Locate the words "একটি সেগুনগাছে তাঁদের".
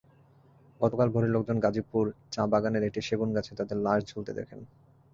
2.83-3.77